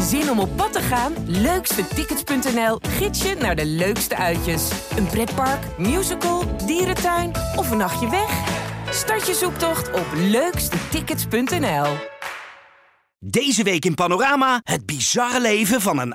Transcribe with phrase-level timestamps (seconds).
[0.00, 1.12] Zin om op pad te gaan?
[1.26, 4.70] Leukstetickets.nl gids je naar de leukste uitjes.
[4.96, 8.30] Een pretpark, musical, dierentuin of een nachtje weg?
[8.90, 11.86] Start je zoektocht op leukstetickets.nl.
[13.18, 16.14] Deze week in Panorama het bizarre leven van een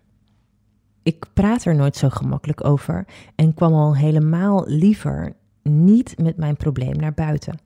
[1.03, 3.05] Ik praat er nooit zo gemakkelijk over
[3.35, 7.59] en kwam al helemaal liever niet met mijn probleem naar buiten.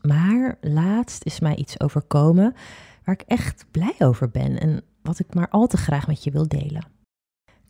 [0.00, 2.54] Maar laatst is mij iets overkomen
[3.04, 6.30] waar ik echt blij over ben en wat ik maar al te graag met je
[6.30, 6.86] wil delen.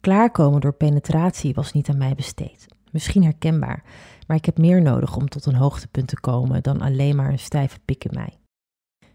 [0.01, 2.67] Klaarkomen door penetratie was niet aan mij besteed.
[2.93, 3.85] Misschien herkenbaar,
[4.27, 7.39] maar ik heb meer nodig om tot een hoogtepunt te komen dan alleen maar een
[7.39, 8.40] stijve pik in mij.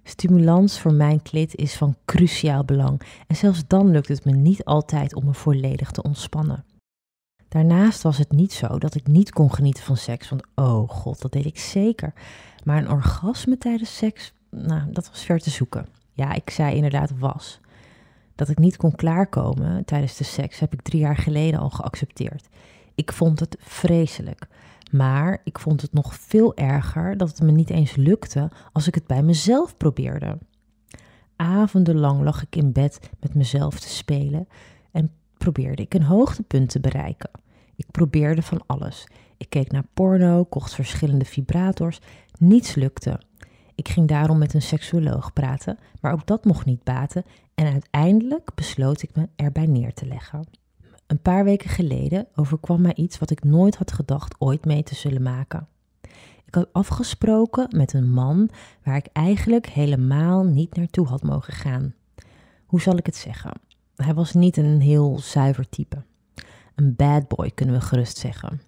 [0.07, 4.63] Stimulans voor mijn klit is van cruciaal belang en zelfs dan lukt het me niet
[4.63, 6.65] altijd om me volledig te ontspannen.
[7.47, 11.21] Daarnaast was het niet zo dat ik niet kon genieten van seks, want oh god,
[11.21, 12.13] dat deed ik zeker.
[12.63, 15.87] Maar een orgasme tijdens seks, nou, dat was ver te zoeken.
[16.13, 17.59] Ja, ik zei inderdaad was.
[18.35, 22.47] Dat ik niet kon klaarkomen tijdens de seks heb ik drie jaar geleden al geaccepteerd.
[22.95, 24.47] Ik vond het vreselijk.
[24.91, 28.95] Maar ik vond het nog veel erger dat het me niet eens lukte als ik
[28.95, 30.37] het bij mezelf probeerde.
[31.35, 34.47] Avondenlang lag ik in bed met mezelf te spelen
[34.91, 37.29] en probeerde ik een hoogtepunt te bereiken.
[37.75, 39.07] Ik probeerde van alles.
[39.37, 41.99] Ik keek naar porno, kocht verschillende vibrators.
[42.37, 43.19] Niets lukte.
[43.75, 47.23] Ik ging daarom met een seksuoloog praten, maar ook dat mocht niet baten
[47.55, 50.45] en uiteindelijk besloot ik me erbij neer te leggen.
[51.07, 54.95] Een paar weken geleden overkwam mij iets wat ik nooit had gedacht ooit mee te
[54.95, 55.67] zullen maken.
[56.45, 58.49] Ik had afgesproken met een man
[58.83, 61.93] waar ik eigenlijk helemaal niet naartoe had mogen gaan.
[62.65, 63.51] Hoe zal ik het zeggen?
[63.95, 66.03] Hij was niet een heel zuiver type.
[66.75, 68.61] Een bad boy kunnen we gerust zeggen.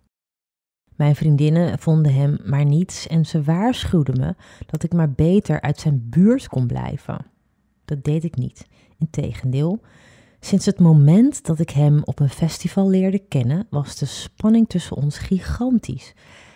[0.95, 5.79] Mijn vriendinnen vonden hem maar niets en ze waarschuwden me dat ik maar beter uit
[5.79, 7.25] zijn buurt kon blijven.
[7.85, 8.67] Dat deed ik niet.
[8.97, 9.81] Integendeel,
[10.39, 14.95] sinds het moment dat ik hem op een festival leerde kennen, was de spanning tussen
[14.95, 16.13] ons gigantisch.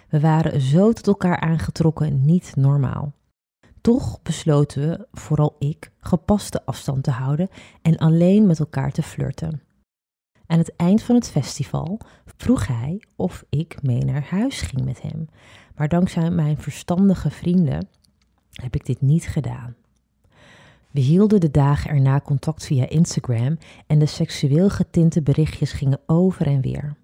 [0.09, 3.13] We waren zo tot elkaar aangetrokken, niet normaal.
[3.81, 7.49] Toch besloten we, vooral ik, gepaste afstand te houden
[7.81, 9.61] en alleen met elkaar te flirten.
[10.45, 11.99] Aan het eind van het festival
[12.37, 15.29] vroeg hij of ik mee naar huis ging met hem,
[15.75, 17.87] maar dankzij mijn verstandige vrienden
[18.51, 19.75] heb ik dit niet gedaan.
[20.91, 23.57] We hielden de dagen erna contact via Instagram
[23.87, 26.95] en de seksueel getinte berichtjes gingen over en weer.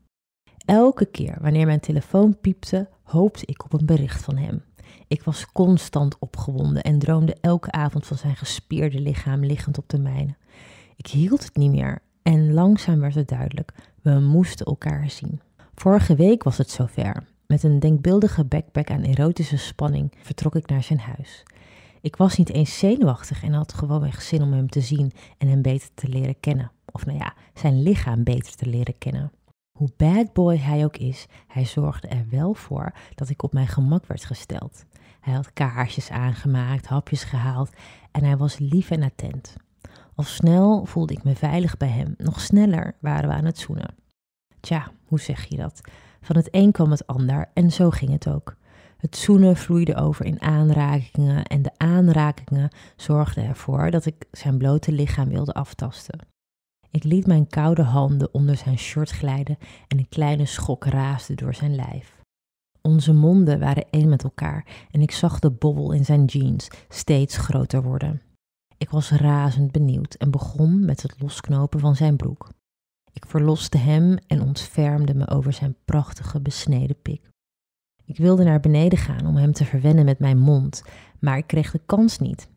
[0.65, 4.63] Elke keer wanneer mijn telefoon piepte, hoopte ik op een bericht van hem.
[5.07, 9.99] Ik was constant opgewonden en droomde elke avond van zijn gespierde lichaam liggend op de
[9.99, 10.35] mijne.
[10.95, 15.41] Ik hield het niet meer en langzaam werd het duidelijk, we moesten elkaar zien.
[15.75, 17.23] Vorige week was het zover.
[17.47, 21.43] Met een denkbeeldige backpack aan erotische spanning vertrok ik naar zijn huis.
[22.01, 25.61] Ik was niet eens zenuwachtig en had gewoonweg zin om hem te zien en hem
[25.61, 26.71] beter te leren kennen.
[26.91, 29.31] Of nou ja, zijn lichaam beter te leren kennen.
[29.77, 33.67] Hoe bad boy hij ook is, hij zorgde er wel voor dat ik op mijn
[33.67, 34.85] gemak werd gesteld.
[35.19, 37.69] Hij had kaarsjes aangemaakt, hapjes gehaald
[38.11, 39.55] en hij was lief en attent.
[40.15, 42.13] Al snel voelde ik me veilig bij hem.
[42.17, 43.95] Nog sneller waren we aan het zoenen.
[44.59, 45.81] Tja, hoe zeg je dat?
[46.21, 48.55] Van het een kwam het ander en zo ging het ook.
[48.97, 54.91] Het zoenen vloeide over in aanrakingen en de aanrakingen zorgden ervoor dat ik zijn blote
[54.91, 56.19] lichaam wilde aftasten.
[56.91, 61.53] Ik liet mijn koude handen onder zijn shirt glijden en een kleine schok raasde door
[61.53, 62.21] zijn lijf.
[62.81, 67.37] Onze monden waren één met elkaar en ik zag de bobbel in zijn jeans steeds
[67.37, 68.21] groter worden.
[68.77, 72.49] Ik was razend benieuwd en begon met het losknopen van zijn broek.
[73.13, 77.29] Ik verloste hem en ontfermde me over zijn prachtige besneden pik.
[78.07, 80.83] Ik wilde naar beneden gaan om hem te verwennen met mijn mond,
[81.19, 82.47] maar ik kreeg de kans niet.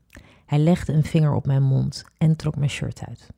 [0.46, 3.28] Hij legde een vinger op mijn mond en trok mijn shirt uit.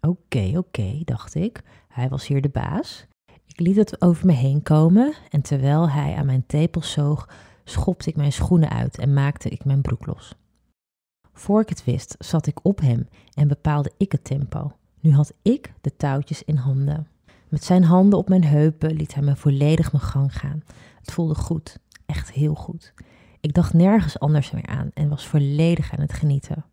[0.00, 1.62] Oké, oké, dacht ik.
[1.88, 3.06] Hij was hier de baas.
[3.46, 7.28] Ik liet het over me heen komen en terwijl hij aan mijn tepels zoog,
[7.64, 10.34] schopte ik mijn schoenen uit en maakte ik mijn broek los.
[11.32, 14.72] Voor ik het wist, zat ik op hem en bepaalde ik het tempo.
[15.00, 17.06] Nu had ik de touwtjes in handen.
[17.48, 20.62] Met zijn handen op mijn heupen liet hij me volledig mijn gang gaan.
[21.02, 22.94] Het voelde goed, echt heel goed.
[23.40, 26.64] Ik dacht nergens anders meer aan en was volledig aan het genieten.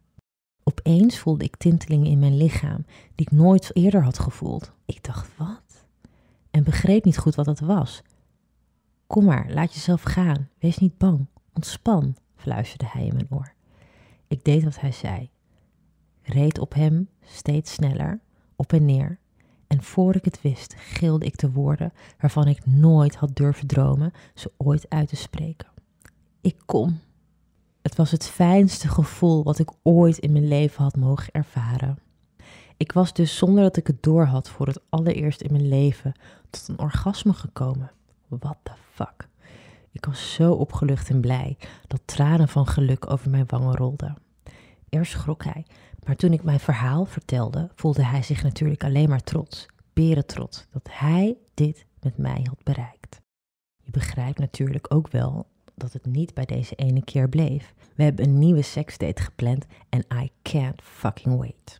[0.63, 2.85] Opeens voelde ik tintelingen in mijn lichaam
[3.15, 4.71] die ik nooit eerder had gevoeld.
[4.85, 5.85] Ik dacht, wat?
[6.51, 8.01] En begreep niet goed wat dat was.
[9.07, 10.49] Kom maar, laat jezelf gaan.
[10.59, 11.27] Wees niet bang.
[11.53, 13.53] Ontspan, fluisterde hij in mijn oor.
[14.27, 15.29] Ik deed wat hij zei.
[16.21, 18.19] Reed op hem steeds sneller,
[18.55, 19.19] op en neer.
[19.69, 24.11] En voor ik het wist, gilde ik de woorden waarvan ik nooit had durven dromen
[24.33, 25.67] ze ooit uit te spreken.
[26.41, 26.99] Ik kom.
[27.81, 31.99] Het was het fijnste gevoel wat ik ooit in mijn leven had mogen ervaren.
[32.77, 36.13] Ik was dus zonder dat ik het door had voor het allereerst in mijn leven
[36.49, 37.91] tot een orgasme gekomen.
[38.27, 39.27] What the fuck?
[39.91, 41.57] Ik was zo opgelucht en blij
[41.87, 44.17] dat tranen van geluk over mijn wangen rolden.
[44.89, 45.65] Eerst schrok hij,
[46.09, 49.65] maar toen ik mijn verhaal vertelde, voelde hij zich natuurlijk alleen maar trots,
[50.25, 53.21] trots, dat hij dit met mij had bereikt.
[53.77, 57.73] Je begrijpt natuurlijk ook wel dat het niet bij deze ene keer bleef.
[57.95, 61.79] We hebben een nieuwe seksdate gepland en I can't fucking wait.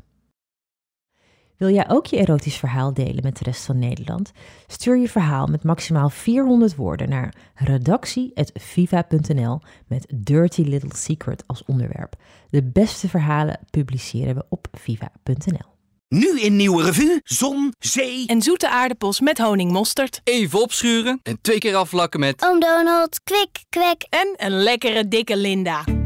[1.60, 4.32] Wil jij ook je erotisch verhaal delen met de rest van Nederland?
[4.68, 12.16] Stuur je verhaal met maximaal 400 woorden naar redactie.viva.nl met Dirty Little Secret als onderwerp.
[12.50, 15.78] De beste verhalen publiceren we op viva.nl.
[16.08, 20.22] Nu in Nieuwe Revue, zon, zee en zoete aardappels met honingmosterd.
[20.24, 22.46] Even opschuren en twee keer afvlakken met...
[22.46, 24.06] Oom Donald, kwik, kwek.
[24.10, 25.99] En een lekkere dikke Linda.